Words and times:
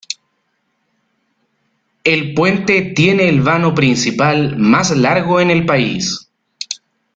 El 2.03 2.33
puente 2.33 2.93
tiene 2.95 3.29
el 3.29 3.41
vano 3.41 3.75
principal 3.75 4.57
más 4.57 4.97
largo 4.97 5.39
en 5.39 5.51
el 5.51 5.63
país. 5.67 6.27